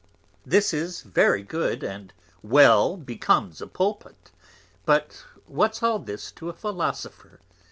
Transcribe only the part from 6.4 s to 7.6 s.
a Philosopher?